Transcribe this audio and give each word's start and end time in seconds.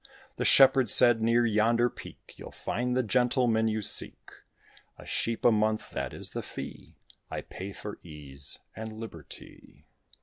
The 0.37 0.45
shepherd 0.45 0.89
said, 0.89 1.21
"Near 1.21 1.45
yonder 1.45 1.87
peak 1.87 2.33
You'll 2.35 2.49
find 2.51 2.97
the 2.97 3.03
gentleman 3.03 3.67
you 3.67 3.83
seek. 3.83 4.31
A 4.97 5.05
sheep 5.05 5.45
a 5.45 5.51
month, 5.51 5.91
that 5.91 6.11
is 6.11 6.31
the 6.31 6.41
fee 6.41 6.95
I 7.29 7.41
pay 7.41 7.71
for 7.71 7.99
ease 8.01 8.57
and 8.75 8.93
liberty. 8.97 9.85